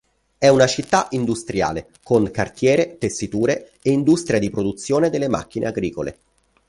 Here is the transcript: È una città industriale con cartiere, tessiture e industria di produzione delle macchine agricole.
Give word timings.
È 0.39 0.47
una 0.47 0.65
città 0.65 1.05
industriale 1.11 1.89
con 2.01 2.31
cartiere, 2.31 2.97
tessiture 2.97 3.69
e 3.83 3.91
industria 3.91 4.39
di 4.39 4.49
produzione 4.49 5.11
delle 5.11 5.27
macchine 5.27 5.67
agricole. 5.67 6.17